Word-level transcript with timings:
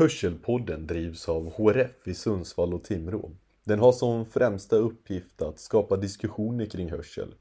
Hörselpodden 0.00 0.86
drivs 0.86 1.28
av 1.28 1.52
HRF 1.52 2.08
i 2.08 2.14
Sundsvall 2.14 2.74
och 2.74 2.84
Timrå. 2.84 3.30
Den 3.64 3.78
har 3.78 3.92
som 3.92 4.26
främsta 4.26 4.76
uppgift 4.76 5.42
att 5.42 5.58
skapa 5.58 5.96
diskussioner 5.96 6.66
kring 6.66 6.90
hörsel, 6.90 7.34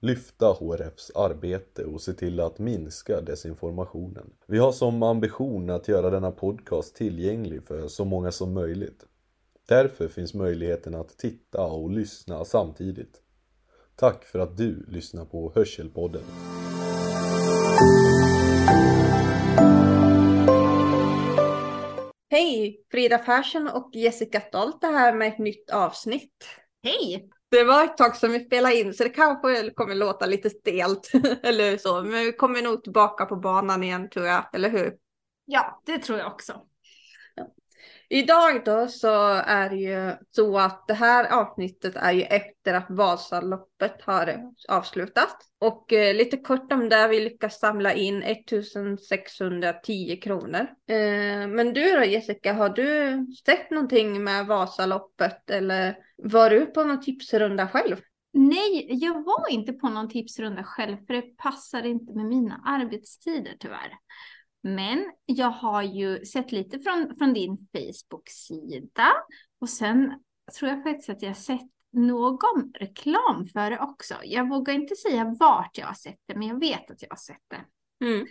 lyfta 0.00 0.46
HRFs 0.46 1.10
arbete 1.14 1.84
och 1.84 2.00
se 2.00 2.12
till 2.12 2.40
att 2.40 2.58
minska 2.58 3.20
desinformationen. 3.20 4.32
Vi 4.46 4.58
har 4.58 4.72
som 4.72 5.02
ambition 5.02 5.70
att 5.70 5.88
göra 5.88 6.10
denna 6.10 6.30
podcast 6.30 6.96
tillgänglig 6.96 7.64
för 7.64 7.88
så 7.88 8.04
många 8.04 8.32
som 8.32 8.54
möjligt. 8.54 9.04
Därför 9.68 10.08
finns 10.08 10.34
möjligheten 10.34 10.94
att 10.94 11.18
titta 11.18 11.66
och 11.66 11.90
lyssna 11.90 12.44
samtidigt. 12.44 13.20
Tack 13.96 14.24
för 14.24 14.38
att 14.38 14.56
du 14.56 14.84
lyssnar 14.88 15.24
på 15.24 15.52
Hörselpodden. 15.54 16.22
Hej! 22.36 22.80
Frida 22.90 23.18
Persson 23.18 23.68
och 23.68 23.90
Jessica 23.92 24.40
Stolte 24.40 24.86
här 24.86 25.14
med 25.14 25.28
ett 25.28 25.38
nytt 25.38 25.70
avsnitt. 25.70 26.48
Hej! 26.82 27.28
Det 27.50 27.64
var 27.64 27.84
ett 27.84 27.96
tag 27.96 28.16
som 28.16 28.32
vi 28.32 28.44
spelade 28.44 28.76
in 28.76 28.94
så 28.94 29.04
det 29.04 29.10
kanske 29.10 29.70
kommer 29.70 29.94
låta 29.94 30.26
lite 30.26 30.50
stelt 30.50 31.10
eller 31.42 31.76
så. 31.76 32.02
Men 32.02 32.24
vi 32.24 32.32
kommer 32.32 32.62
nog 32.62 32.82
tillbaka 32.82 33.24
på 33.26 33.36
banan 33.36 33.82
igen 33.82 34.10
tror 34.10 34.26
jag, 34.26 34.44
eller 34.52 34.70
hur? 34.70 34.94
Ja, 35.44 35.82
det 35.86 35.98
tror 35.98 36.18
jag 36.18 36.32
också. 36.32 36.60
Idag 38.08 38.64
då 38.64 38.88
så 38.88 39.32
är 39.32 39.70
det 39.70 39.76
ju 39.76 40.12
så 40.30 40.58
att 40.58 40.86
det 40.88 40.94
här 40.94 41.32
avsnittet 41.40 41.96
är 41.96 42.12
ju 42.12 42.22
efter 42.22 42.74
att 42.74 42.86
Vasaloppet 42.88 44.02
har 44.02 44.38
avslutats. 44.68 45.34
Och 45.58 45.92
eh, 45.92 46.14
lite 46.14 46.36
kort 46.36 46.72
om 46.72 46.88
det, 46.88 47.08
vi 47.08 47.20
lyckas 47.20 47.58
samla 47.58 47.92
in 47.92 48.22
1610 48.22 50.20
kronor. 50.22 50.66
Eh, 50.88 51.48
men 51.48 51.72
du 51.72 51.92
då 51.92 52.04
Jessica, 52.04 52.52
har 52.52 52.68
du 52.68 53.26
sett 53.46 53.70
någonting 53.70 54.24
med 54.24 54.46
Vasaloppet 54.46 55.50
eller 55.50 55.96
var 56.16 56.50
du 56.50 56.66
på 56.66 56.84
någon 56.84 57.00
tipsrunda 57.00 57.68
själv? 57.68 57.96
Nej, 58.32 58.88
jag 58.90 59.24
var 59.24 59.48
inte 59.48 59.72
på 59.72 59.88
någon 59.88 60.08
tipsrunda 60.08 60.64
själv 60.64 60.96
för 61.06 61.14
det 61.14 61.36
passar 61.36 61.86
inte 61.86 62.12
med 62.12 62.24
mina 62.24 62.62
arbetstider 62.64 63.56
tyvärr. 63.58 63.92
Men 64.66 65.12
jag 65.26 65.50
har 65.50 65.82
ju 65.82 66.24
sett 66.24 66.52
lite 66.52 66.78
från, 66.78 67.16
från 67.18 67.32
din 67.32 67.68
Facebook-sida 67.72 69.12
och 69.60 69.68
sen 69.68 70.12
tror 70.58 70.70
jag 70.70 70.82
faktiskt 70.82 71.10
att 71.10 71.22
jag 71.22 71.28
har 71.28 71.34
sett 71.34 71.70
någon 71.92 72.72
reklam 72.74 73.46
för 73.46 73.70
det 73.70 73.78
också. 73.78 74.14
Jag 74.24 74.48
vågar 74.48 74.74
inte 74.74 74.96
säga 74.96 75.36
vart 75.40 75.78
jag 75.78 75.86
har 75.86 75.94
sett 75.94 76.20
det, 76.26 76.34
men 76.34 76.48
jag 76.48 76.60
vet 76.60 76.90
att 76.90 77.02
jag 77.02 77.08
har 77.08 77.16
sett 77.16 77.42
det. 77.48 77.64
Mm. 78.04 78.26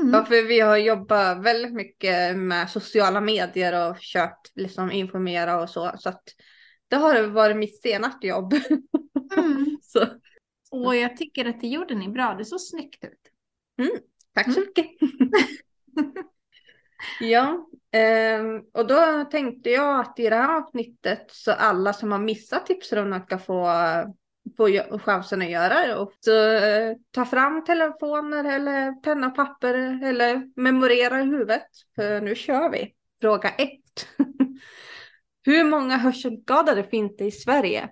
Mm. 0.00 0.14
Ja, 0.14 0.24
för 0.24 0.48
vi 0.48 0.60
har 0.60 0.76
jobbat 0.76 1.44
väldigt 1.44 1.72
mycket 1.72 2.36
med 2.36 2.70
sociala 2.70 3.20
medier 3.20 3.90
och 3.90 3.96
försökt 3.96 4.52
liksom 4.54 4.90
informera 4.90 5.62
och 5.62 5.70
så. 5.70 5.92
Så 5.98 6.08
att 6.08 6.22
det 6.88 6.96
har 6.96 7.22
varit 7.22 7.56
mitt 7.56 7.82
senaste 7.82 8.26
jobb. 8.26 8.54
Mm. 9.36 9.78
så. 9.82 10.06
Och 10.70 10.96
jag 10.96 11.16
tycker 11.16 11.44
att 11.44 11.60
det 11.60 11.68
gjorde 11.68 11.94
ni 11.94 12.08
bra, 12.08 12.34
det 12.34 12.44
såg 12.44 12.60
snyggt 12.60 13.04
ut. 13.04 13.30
Mm. 13.78 14.00
Tack 14.34 14.54
så 14.54 14.60
mycket. 14.60 14.86
ja, 17.20 17.68
um, 18.40 18.64
och 18.72 18.86
då 18.86 19.24
tänkte 19.30 19.70
jag 19.70 20.00
att 20.00 20.18
i 20.18 20.28
det 20.28 20.36
här 20.36 20.56
avsnittet 20.56 21.26
så 21.30 21.52
alla 21.52 21.92
som 21.92 22.12
har 22.12 22.18
missat 22.18 22.66
tipsrundan 22.66 23.22
ska 23.22 23.38
få, 23.38 23.68
få 24.56 24.98
chansen 24.98 25.42
att 25.42 25.50
göra 25.50 25.86
det. 25.86 25.96
Och 25.96 26.12
så 26.20 26.54
uh, 26.54 26.96
ta 27.10 27.24
fram 27.24 27.64
telefoner 27.64 28.44
eller 28.44 28.92
penna 28.92 29.26
och 29.26 29.36
papper 29.36 30.04
eller 30.04 30.60
memorera 30.60 31.20
i 31.20 31.24
huvudet. 31.24 31.66
För 31.96 32.20
nu 32.20 32.34
kör 32.34 32.70
vi. 32.70 32.94
Fråga 33.20 33.48
ett. 33.48 34.08
Hur 35.44 35.64
många 35.64 35.96
hörselskadade 35.96 36.84
finns 36.84 37.16
det 37.16 37.24
i 37.24 37.30
Sverige? 37.30 37.90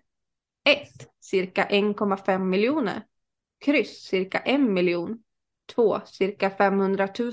1. 0.69 0.89
Cirka 1.21 1.65
1,5 1.65 2.39
miljoner. 2.39 3.03
Kryss 3.65 4.03
cirka 4.05 4.39
1 4.39 4.61
miljon. 4.61 5.23
2. 5.69 6.01
Cirka 6.07 6.51
500 6.51 7.09
000. 7.19 7.33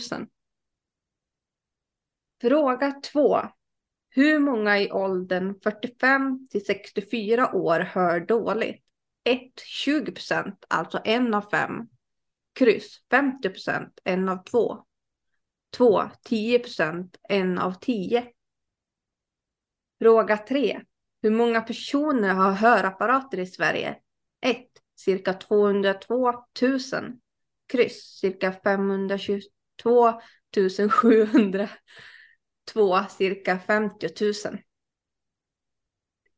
Fråga 2.41 2.91
2. 2.91 3.41
Hur 4.09 4.39
många 4.39 4.79
i 4.79 4.91
åldern 4.91 5.59
45 5.63 6.47
till 6.47 6.65
64 6.65 7.55
år 7.55 7.79
hör 7.79 8.19
dåligt? 8.19 8.83
1. 9.23 9.39
20 9.65 10.11
procent, 10.11 10.65
alltså 10.67 11.01
en 11.03 11.33
av 11.33 11.49
fem. 11.49 11.87
Kryss 12.53 13.01
50 13.11 13.49
procent, 13.49 13.99
en 14.03 14.29
av 14.29 14.43
två. 14.43 14.85
2. 15.77 16.03
10 16.23 16.59
procent, 16.59 17.17
en 17.29 17.59
av 17.59 17.71
tio. 17.71 18.27
Fråga 19.99 20.37
3. 20.37 20.81
Hur 21.21 21.31
många 21.31 21.61
personer 21.61 22.33
har 22.33 22.51
hörapparater 22.51 23.39
i 23.39 23.45
Sverige? 23.45 23.97
1. 24.41 24.57
Cirka 24.95 25.33
202 25.33 26.33
000 26.61 26.79
kryss 27.67 28.19
cirka 28.19 28.51
522 28.51 30.21
702 30.91 31.69
cirka 33.09 33.59
50 33.59 34.09
000. 34.21 34.33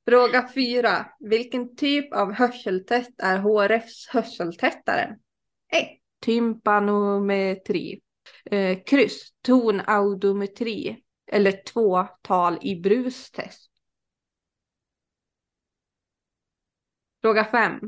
Fråga 0.09 0.49
4. 0.53 1.05
Vilken 1.19 1.75
typ 1.75 2.13
av 2.13 2.33
hörseltest 2.33 3.11
är 3.17 3.37
HRFs 3.37 4.07
hörseltestare? 4.07 5.17
1. 5.73 5.87
Tympanometri. 6.21 8.01
Eh, 8.45 8.83
kryss. 8.83 9.33
Tonaudometri. 9.41 11.03
Eller 11.31 11.51
2. 11.51 12.07
Tal 12.21 12.57
i 12.61 12.81
brustest. 12.81 13.71
Fråga 17.21 17.45
5. 17.45 17.79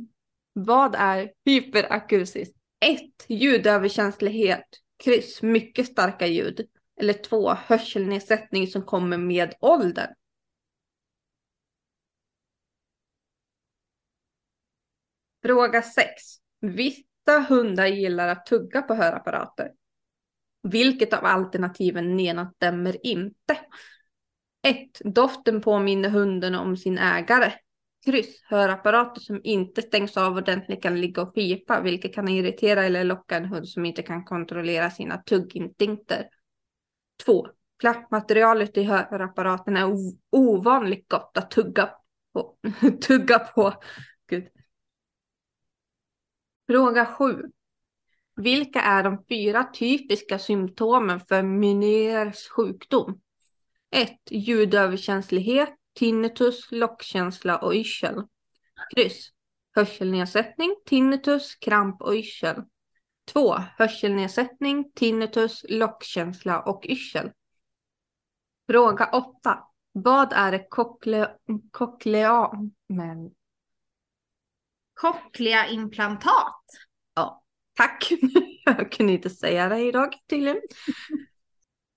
Vad 0.54 0.96
är 0.96 1.32
hyperakustiskt? 1.46 2.59
1. 2.80 3.02
Ljudöverkänslighet. 3.28 4.66
Kryss. 5.04 5.42
Mycket 5.42 5.86
starka 5.86 6.28
ljud. 6.28 6.68
Eller 7.02 7.14
2. 7.14 7.50
Hörselnedsättning 7.50 8.68
som 8.68 8.86
kommer 8.86 9.18
med 9.18 9.54
åldern. 9.60 10.14
Fråga 15.46 15.82
6. 15.82 16.08
Vissa 16.60 17.46
hundar 17.50 17.86
gillar 17.86 18.28
att 18.28 18.46
tugga 18.46 18.82
på 18.82 18.94
hörapparater. 18.94 19.72
Vilket 20.64 21.14
av 21.14 21.26
alternativen 21.26 22.16
nedan 22.16 22.52
stämmer 22.52 23.06
inte? 23.06 23.60
1. 24.68 24.78
Doften 25.00 25.62
påminner 25.62 26.10
hunden 26.10 26.56
om 26.56 26.78
sin 26.78 26.98
ägare 26.98 27.54
kryss. 28.12 28.42
Hörapparater 28.44 29.22
som 29.22 29.42
inte 29.44 29.82
stängs 29.82 30.18
av 30.18 30.38
ordentligt 30.38 30.84
kan 30.84 31.02
ligga 31.02 31.22
och 31.22 31.36
pipa, 31.36 31.82
vilket 31.82 32.16
kan 32.16 32.28
irritera 32.28 32.86
eller 32.86 33.04
locka 33.04 33.38
en 33.38 33.46
hund 33.46 33.70
som 33.70 33.86
inte 33.86 34.02
kan 34.02 34.26
kontrollera 34.26 34.90
sina 34.90 35.18
tugginstinkter. 35.18 36.28
2. 37.26 37.48
Plattmaterialet 37.80 38.78
i 38.78 38.84
hörapparaten 38.84 39.78
är 39.78 39.96
ovanligt 40.32 41.10
gott 41.10 41.38
att 41.38 41.52
tugga 41.52 41.90
på. 42.34 42.56
tugga 43.02 43.40
på. 43.40 43.74
Gud. 44.28 44.48
Fråga 46.68 47.06
7. 47.06 47.44
Vilka 48.36 48.82
är 48.82 49.04
de 49.04 49.26
fyra 49.30 49.64
typiska 49.64 50.40
symptomen 50.40 51.20
för 51.20 51.44
Meniers 51.44 52.48
sjukdom? 52.48 53.22
1. 53.92 54.12
Ljudöverkänslighet 54.32 55.79
tinnitus, 56.00 56.72
lockkänsla 56.72 57.58
och 57.58 57.74
yrsel. 57.74 58.24
Kryss. 58.96 59.30
Hörselnedsättning, 59.76 60.76
tinnitus, 60.86 61.56
kramp 61.56 62.02
och 62.02 62.14
yrsel. 62.14 62.64
2. 63.34 63.56
Hörselnedsättning, 63.78 64.92
tinnitus, 64.96 65.66
lockkänsla 65.70 66.62
och 66.62 66.86
yrsel. 66.90 67.32
Fråga 68.68 69.10
8. 69.14 69.60
Vad 69.92 70.34
är 70.34 70.70
cochlea... 70.70 71.32
cochlea 71.72 72.52
men... 72.88 73.32
Cochlea-implantat? 74.94 76.64
Ja, 77.14 77.44
tack. 77.74 78.12
Jag 78.66 78.92
kunde 78.92 79.14
inte 79.14 79.30
säga 79.30 79.70
det 79.70 79.80
idag 79.80 80.14
tydligen. 80.30 80.62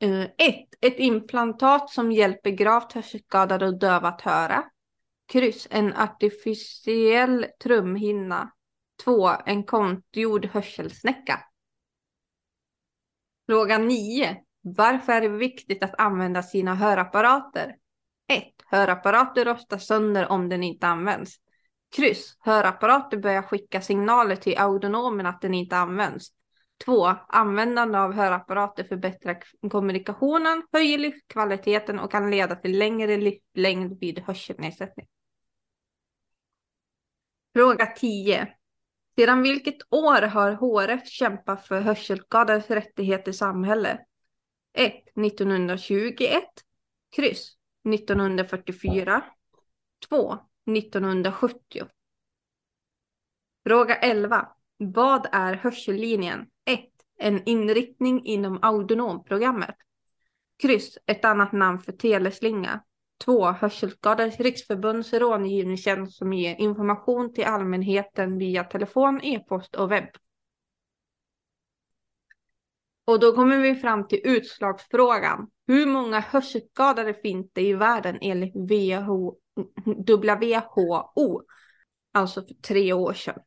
Eh, 0.02 0.22
1. 0.38 0.68
Ett 0.80 0.98
implantat 0.98 1.90
som 1.90 2.12
hjälper 2.12 2.50
gravt 2.50 2.92
hörselskadade 2.92 3.66
och 3.66 3.78
döva 3.78 4.08
att 4.08 4.20
höra. 4.20 4.64
Kryss. 5.32 5.68
En 5.70 5.96
artificiell 5.96 7.46
trumhinna. 7.62 8.52
2. 9.04 9.28
En 9.46 9.64
konstgjord 9.64 10.46
hörselsnäcka. 10.46 11.40
Fråga 13.46 13.78
9. 13.78 14.36
Varför 14.60 15.12
är 15.12 15.20
det 15.20 15.28
viktigt 15.28 15.82
att 15.82 16.00
använda 16.00 16.42
sina 16.42 16.74
hörapparater? 16.74 17.76
1. 18.28 18.44
Hörapparater 18.66 19.44
rostar 19.44 19.78
sönder 19.78 20.28
om 20.28 20.48
den 20.48 20.62
inte 20.62 20.86
används. 20.86 21.36
Kryss. 21.96 22.36
Hörapparater 22.40 23.16
börjar 23.16 23.42
skicka 23.42 23.80
signaler 23.80 24.36
till 24.36 24.58
autonomen 24.58 25.26
att 25.26 25.40
den 25.40 25.54
inte 25.54 25.76
används. 25.76 26.28
2. 26.84 27.06
Användande 27.28 27.98
av 27.98 28.12
hörapparater 28.12 28.84
förbättrar 28.84 29.42
kommunikationen, 29.70 30.62
höjer 30.72 30.98
livskvaliteten 30.98 31.98
och 31.98 32.10
kan 32.10 32.30
leda 32.30 32.56
till 32.56 32.78
längre 32.78 33.16
livslängd 33.16 33.98
vid 34.00 34.18
hörselnedsättning. 34.18 35.06
Fråga 37.54 37.86
10. 37.86 38.54
Sedan 39.16 39.42
vilket 39.42 39.76
år 39.90 40.22
har 40.22 40.52
HRF 40.52 41.08
kämpat 41.08 41.66
för 41.66 41.80
hörselskadades 41.80 42.70
rättigheter 42.70 43.30
i 43.30 43.34
samhället? 43.34 44.00
1. 44.72 44.92
1921. 45.26 46.44
Kryss. 47.16 47.56
1944. 47.94 49.22
2. 50.08 50.38
1970. 50.76 51.86
Fråga 53.64 53.94
11. 53.96 54.48
Vad 54.90 55.26
är 55.32 55.54
hörsellinjen? 55.54 56.46
1. 56.64 56.80
En 57.18 57.44
inriktning 57.44 58.24
inom 58.24 58.58
audionomprogrammet. 58.62 59.76
Kryss. 60.62 60.98
Ett 61.06 61.24
annat 61.24 61.52
namn 61.52 61.78
för 61.78 61.92
teleslinga. 61.92 62.82
2. 63.24 63.44
Hörselskadades 63.44 64.40
riksförbunds 64.40 65.12
rådgivningstjänst 65.12 66.16
som 66.16 66.32
ger 66.32 66.54
information 66.54 67.32
till 67.32 67.44
allmänheten 67.44 68.38
via 68.38 68.64
telefon, 68.64 69.20
e-post 69.22 69.76
och 69.76 69.92
webb. 69.92 70.08
Och 73.04 73.20
då 73.20 73.32
kommer 73.32 73.58
vi 73.58 73.74
fram 73.74 74.08
till 74.08 74.20
utslagsfrågan. 74.24 75.50
Hur 75.66 75.86
många 75.86 76.20
hörselskadade 76.20 77.14
finns 77.14 77.50
det 77.52 77.62
i 77.62 77.74
världen 77.74 78.18
enligt 78.20 78.56
WHO, 78.56 79.36
WHO 80.06 81.42
alltså 82.12 82.42
för 82.42 82.54
tre 82.54 82.92
år 82.92 83.12
sedan? 83.12 83.38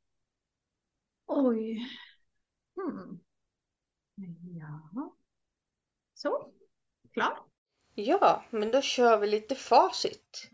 Oj. 1.27 1.87
Hmm. 2.75 3.19
Ja. 4.59 5.15
Så, 6.13 6.51
klar. 7.13 7.39
Ja, 7.95 8.43
men 8.49 8.71
då 8.71 8.81
kör 8.81 9.17
vi 9.17 9.27
lite 9.27 9.55
facit. 9.55 10.49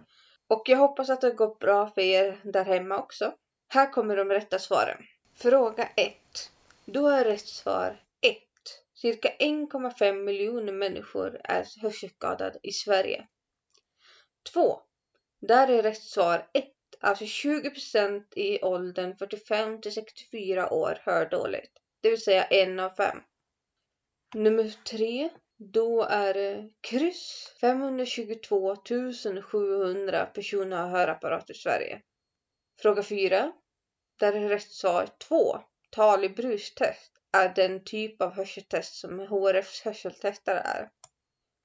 Och 0.48 0.64
jag 0.66 0.78
hoppas 0.78 1.10
att 1.10 1.22
det 1.22 1.28
har 1.28 1.34
gått 1.34 1.60
bra 1.60 1.90
för 1.90 2.02
er 2.02 2.42
där 2.44 2.66
hemma 2.66 2.98
också. 3.00 3.34
Här 3.68 3.92
kommer 3.92 4.18
de 4.18 4.30
rätta 4.30 4.60
svaren. 4.60 5.04
Fråga 5.34 5.90
1. 5.96 6.16
Då 6.86 7.08
är 7.08 7.26
rätt 7.26 7.48
svar 7.48 8.04
1. 8.22 8.38
Cirka 8.94 9.30
1,5 9.40 10.14
miljoner 10.14 10.74
människor 10.74 11.42
är 11.44 11.82
hörselskadade 11.82 12.60
i 12.64 12.72
Sverige. 12.72 13.28
2. 14.54 14.82
Där 15.40 15.68
är 15.68 15.84
rätt 15.84 16.04
svar 16.04 16.50
1. 16.54 16.66
Alltså 17.04 17.24
20% 17.24 18.24
i 18.36 18.62
åldern 18.62 19.18
45 19.18 19.82
till 19.82 19.94
64 19.94 20.74
år 20.74 20.98
hör 21.02 21.30
dåligt. 21.30 21.72
Det 22.02 22.10
vill 22.10 22.22
säga 22.22 22.44
en 22.44 22.80
av 22.80 22.90
fem. 22.90 23.18
Nummer 24.36 24.84
3. 24.84 25.30
Då 25.58 26.04
är 26.04 26.34
det 26.34 26.70
kryss. 26.82 27.56
522 27.62 28.76
700 29.44 30.26
personer 30.26 30.78
har 30.78 30.90
hörapparat 30.90 31.50
i 31.50 31.54
Sverige. 31.54 32.02
Fråga 32.82 33.04
4. 33.04 33.52
Där 34.20 34.34
är 34.34 34.50
rätt 34.50 34.72
svar 34.72 35.08
2. 35.28 35.60
Talig 35.90 36.36
brustest 36.36 37.12
är 37.38 37.54
den 37.56 37.84
typ 37.84 38.22
av 38.22 38.34
hörseltest 38.34 38.96
som 38.96 39.20
HRFs 39.20 39.82
hörseltestare 39.82 40.60
är. 40.60 40.90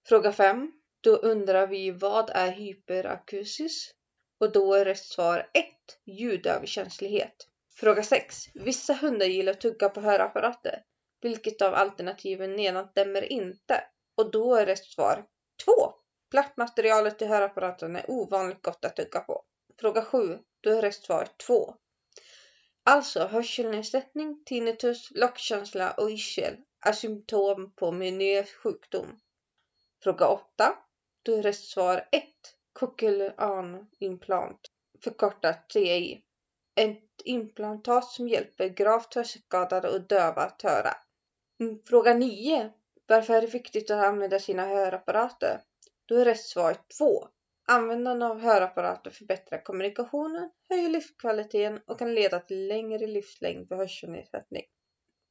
Fråga 0.08 0.32
5. 0.32 0.72
Då 1.00 1.16
undrar 1.16 1.66
vi 1.66 1.90
vad 1.90 2.30
är 2.30 2.52
hyperakusis? 2.52 3.92
Och 4.38 4.52
då 4.52 4.74
är 4.74 4.84
rätt 4.84 5.04
svar 5.04 5.50
1. 5.52 5.64
Ljudöverkänslighet. 6.04 7.48
Fråga 7.74 8.02
6. 8.02 8.36
Vissa 8.54 8.94
hundar 8.94 9.26
gillar 9.26 9.52
att 9.52 9.60
tugga 9.60 9.88
på 9.88 10.00
hörapparater. 10.00 10.82
Vilket 11.20 11.62
av 11.62 11.74
alternativen 11.74 12.56
nedan 12.56 12.88
stämmer 12.88 13.32
inte? 13.32 13.84
Och 14.16 14.30
då 14.30 14.54
är 14.54 14.66
rätt 14.66 14.84
svar 14.84 15.26
2. 15.64 15.72
Plattmaterialet 16.30 17.22
i 17.22 17.26
hörapparaten 17.26 17.96
är 17.96 18.10
ovanligt 18.10 18.62
gott 18.62 18.84
att 18.84 18.96
tugga 18.96 19.20
på. 19.20 19.44
Fråga 19.80 20.02
7. 20.02 20.38
Då 20.60 20.70
är 20.70 20.82
rätt 20.82 20.94
svar 20.94 21.28
2. 21.46 21.74
Alltså 22.84 23.26
hörselnedsättning, 23.26 24.44
tinnitus, 24.44 25.08
lockkänsla 25.10 25.90
och 25.92 26.10
yrsel 26.10 26.56
är 26.86 26.92
symptom 26.92 27.72
på 27.76 27.92
Menieres 27.92 28.52
sjukdom. 28.52 29.18
Fråga 30.02 30.28
8. 30.28 30.76
Då 31.22 31.34
är 31.34 31.42
rätt 31.42 31.60
svar 31.60 32.08
1. 32.12 32.24
Cochlean 32.78 33.86
implant, 33.98 34.60
förkortat 35.04 35.72
CI. 35.72 36.22
Ett 36.74 37.22
implantat 37.24 38.04
som 38.04 38.28
hjälper 38.28 38.68
gravt 38.68 39.14
hörselskadade 39.14 39.88
och 39.88 40.00
döva 40.00 40.42
att 40.42 40.62
höra. 40.62 40.94
Mm, 41.60 41.82
fråga 41.86 42.14
9. 42.14 42.72
Varför 43.06 43.34
är 43.34 43.40
det 43.40 43.46
viktigt 43.46 43.90
att 43.90 44.04
använda 44.04 44.38
sina 44.38 44.66
hörapparater? 44.66 45.60
Då 46.06 46.14
är 46.14 46.24
rätt 46.24 46.40
svar 46.40 46.76
2. 46.98 47.28
Användande 47.68 48.26
av 48.26 48.40
hörapparater 48.40 49.10
förbättrar 49.10 49.64
kommunikationen, 49.64 50.50
höjer 50.68 50.88
livskvaliteten 50.88 51.80
och 51.86 51.98
kan 51.98 52.14
leda 52.14 52.40
till 52.40 52.68
längre 52.68 53.06
livslängd 53.06 53.68
vid 53.68 53.78
hörselnedsättning. 53.78 54.64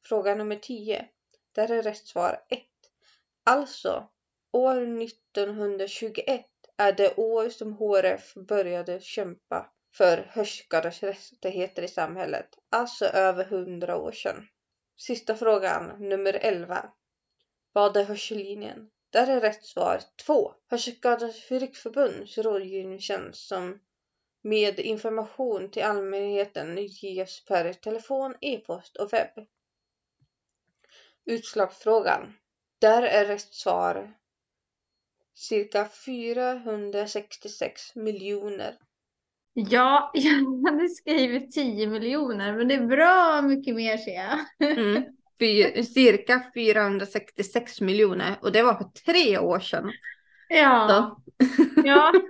Fråga 0.06 0.36
nummer 0.36 0.56
10. 0.56 1.10
Där 1.52 1.72
är 1.72 1.82
rätt 1.82 2.08
svar 2.08 2.46
1. 2.50 2.60
Alltså, 3.44 4.10
år 4.52 5.02
1921 5.04 6.46
är 6.78 6.94
det 6.94 7.18
år 7.18 7.50
som 7.50 7.74
HRF 7.74 8.34
började 8.34 9.00
kämpa 9.00 9.72
för 9.98 10.18
hörselskadades 10.18 11.04
rättigheter 11.04 11.84
i 11.84 11.88
samhället, 11.88 12.50
alltså 12.70 13.06
över 13.06 13.44
100 13.44 13.98
år 13.98 14.12
sedan. 14.12 14.48
Sista 14.98 15.36
frågan, 15.36 16.10
nummer 16.10 16.34
11. 16.34 16.90
Vad 17.74 17.98
är 17.98 18.04
hörsellinjen? 18.04 18.90
Där 19.10 19.28
är 19.28 19.42
rätt 19.42 19.66
svar 19.66 20.02
2. 20.26 20.54
Hörselskadades 20.68 21.52
riksförbunds 21.52 22.38
rådgivningstjänst 22.38 23.48
som 23.48 23.80
med 24.42 24.80
information 24.80 25.72
till 25.72 25.84
allmänheten 25.84 26.78
ges 26.78 27.46
per 27.46 27.74
telefon, 27.74 28.36
e-post 28.42 28.98
och 28.98 29.14
webb. 29.14 29.48
Utslagsfrågan. 31.26 32.34
Där 32.80 33.04
är 33.04 33.26
rätt 33.26 33.54
svar 33.54 34.14
cirka 35.36 35.88
466 36.06 37.96
miljoner. 37.96 38.78
Ja, 39.54 40.12
jag 40.14 40.72
hade 40.72 40.90
skrivit 40.90 41.52
10 41.52 41.88
miljoner, 41.88 42.54
men 42.58 42.68
det 42.68 42.74
är 42.74 42.86
bra 42.86 43.42
mycket 43.42 43.76
mer 43.76 43.98
ser 43.98 44.12
jag. 44.12 44.40
Mm. 44.78 45.04
Fy, 45.40 45.84
cirka 45.84 46.52
466 46.54 47.82
miljoner 47.82 48.36
och 48.42 48.52
det 48.52 48.64
var 48.64 48.74
för 48.74 48.84
tre 48.84 49.40
år 49.40 49.60
sedan. 49.60 49.92
Ja. 50.50 51.18
Så. 51.40 51.64
ja. 51.86 52.14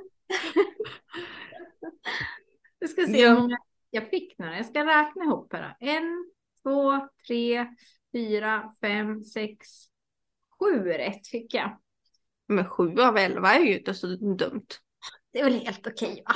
Vi 2.80 2.88
ska 2.88 3.06
se 3.06 3.28
hur 3.28 3.36
många 3.36 3.58
jag 3.90 4.10
fick 4.10 4.38
nu. 4.38 4.46
Jag 4.46 4.66
ska 4.66 4.86
räkna 4.86 5.24
ihop 5.24 5.54
här. 5.54 5.78
En, 5.80 6.32
två, 6.64 7.08
tre, 7.28 7.68
fyra, 8.12 8.74
fem, 8.82 9.24
sex, 9.24 9.68
sju 10.60 10.84
rätt 10.84 11.28
fick 11.28 11.54
jag. 11.54 11.80
Men 12.48 12.70
sju 12.70 13.00
av 13.02 13.18
elva 13.18 13.56
är 13.56 13.60
ju 13.60 13.78
inte 13.78 13.94
så 13.94 14.08
dumt. 14.16 14.68
Det 15.34 15.40
är 15.40 15.44
väl 15.44 15.54
helt 15.54 15.88
okej 15.88 16.24
va? 16.26 16.36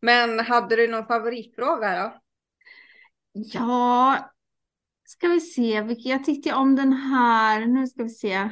Men 0.00 0.40
hade 0.40 0.76
du 0.76 0.88
någon 0.88 1.06
favoritfråga 1.06 2.02
då? 2.02 2.20
Ja, 3.32 4.18
ska 5.04 5.28
vi 5.28 5.40
se, 5.40 5.96
jag 5.98 6.24
tyckte 6.24 6.54
om 6.54 6.76
den 6.76 6.92
här. 6.92 7.66
Nu 7.66 7.86
ska 7.86 8.02
vi 8.02 8.10
se. 8.10 8.48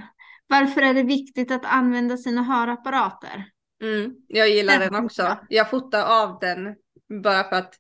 Varför 0.47 0.83
är 0.83 0.95
det 0.95 1.03
viktigt 1.03 1.51
att 1.51 1.65
använda 1.65 2.17
sina 2.17 2.43
hörapparater? 2.43 3.45
Mm, 3.83 4.15
jag 4.29 4.49
gillar 4.49 4.79
Den 4.79 4.93
den 4.93 5.05
också. 5.05 5.39
Jag 5.49 5.71
fotar 5.71 6.23
av 6.23 6.39
den 6.41 6.77
bara 7.23 7.45
för 7.49 7.57
att 7.57 7.75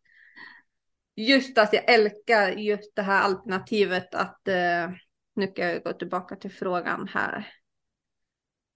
just 1.17 1.59
att 1.59 1.73
jag 1.73 1.91
älskar 1.91 2.52
just 2.52 2.97
det 2.97 3.02
här 3.02 3.23
alternativet 3.23 4.14
att 4.14 4.49
eh, 4.49 4.91
nu 5.35 5.47
ska 5.47 5.69
jag 5.69 5.85
gå 5.85 5.93
tillbaka 5.93 6.37
till 6.37 6.52
frågan 6.52 7.09
här. 7.09 7.52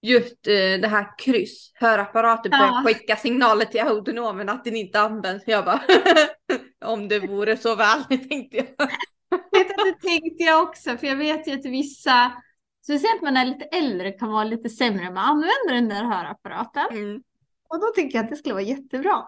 Just 0.01 0.47
eh, 0.47 0.53
det 0.81 0.87
här 0.87 1.17
kryss, 1.17 1.71
hörapparater 1.75 2.49
börjar 2.49 2.65
Ja. 2.65 2.83
skicka 2.85 3.15
signaler 3.15 3.65
till 3.65 3.81
autonomen 3.81 4.49
att 4.49 4.63
den 4.63 4.75
inte 4.75 4.99
används. 4.99 5.43
Jag 5.47 5.65
bara, 5.65 5.81
om 6.85 7.07
det 7.07 7.19
vore 7.19 7.57
så 7.57 7.75
väl, 7.75 8.03
tänkte 8.29 8.57
jag. 8.57 8.65
Vet 9.51 9.67
det 9.67 9.93
tänkte 10.01 10.43
jag 10.43 10.63
också, 10.63 10.97
för 10.97 11.07
jag 11.07 11.15
vet 11.15 11.47
ju 11.47 11.53
att 11.53 11.65
vissa, 11.65 12.31
speciellt 12.83 13.21
när 13.21 13.31
man 13.31 13.37
är 13.37 13.45
lite 13.45 13.65
äldre, 13.65 14.11
kan 14.11 14.31
vara 14.31 14.43
lite 14.43 14.69
sämre 14.69 15.11
med 15.11 15.23
att 15.23 15.29
använda 15.29 15.73
den 15.73 15.89
där 15.89 16.03
hörapparaten. 16.03 16.85
Mm. 16.91 17.21
Och 17.69 17.79
då 17.79 17.87
tycker 17.95 18.17
jag 18.17 18.23
att 18.23 18.29
det 18.29 18.35
skulle 18.35 18.53
vara 18.53 18.63
jättebra. 18.63 19.19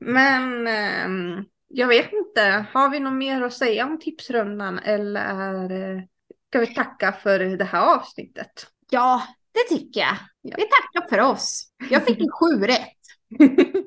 Men 0.00 0.66
ehm, 0.66 1.44
jag 1.68 1.88
vet 1.88 2.12
inte, 2.12 2.64
har 2.72 2.90
vi 2.90 3.00
något 3.00 3.12
mer 3.12 3.42
att 3.42 3.52
säga 3.52 3.86
om 3.86 3.98
tipsrundan 3.98 4.78
eller 4.78 5.70
eh, 5.70 6.02
ska 6.48 6.60
vi 6.60 6.74
tacka 6.74 7.12
för 7.12 7.38
det 7.38 7.64
här 7.64 7.96
avsnittet? 7.96 8.66
Ja, 8.90 9.22
det 9.52 9.76
tycker 9.76 10.00
jag. 10.00 10.16
Ja. 10.42 10.56
Vi 10.56 10.62
tackar 10.62 11.08
för 11.08 11.32
oss. 11.32 11.72
Jag 11.90 12.06
fick 12.06 12.20
en 12.20 12.28
sju 12.30 12.66
rätt. 12.66 12.94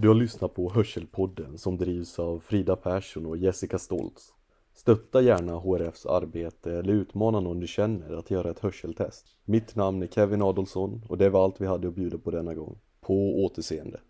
Du 0.00 0.08
har 0.08 0.14
lyssnat 0.14 0.54
på 0.54 0.72
Hörselpodden 0.72 1.58
som 1.58 1.76
drivs 1.76 2.18
av 2.18 2.40
Frida 2.40 2.76
Persson 2.76 3.26
och 3.26 3.36
Jessica 3.36 3.78
Stoltz. 3.78 4.32
Stötta 4.74 5.20
gärna 5.20 5.52
HRFs 5.52 6.06
arbete 6.06 6.72
eller 6.72 6.92
utmana 6.92 7.40
någon 7.40 7.60
du 7.60 7.66
känner 7.66 8.12
att 8.12 8.30
göra 8.30 8.50
ett 8.50 8.58
hörseltest. 8.58 9.26
Mitt 9.44 9.76
namn 9.76 10.02
är 10.02 10.06
Kevin 10.06 10.42
Adolfsson 10.42 11.02
och 11.08 11.18
det 11.18 11.30
var 11.30 11.44
allt 11.44 11.60
vi 11.60 11.66
hade 11.66 11.88
att 11.88 11.94
bjuda 11.94 12.18
på 12.18 12.30
denna 12.30 12.54
gång. 12.54 12.78
På 13.00 13.44
återseende. 13.44 14.00